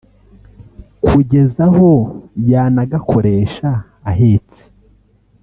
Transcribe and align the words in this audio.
kugeza 1.05 1.63
aho 1.69 1.91
yanagakoresha 2.51 3.69
ahetse 4.09 4.61